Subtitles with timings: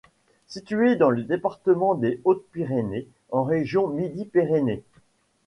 [0.47, 4.81] Situé dans le département des Hautes-Pyrénées en région Midi-Pyrénées.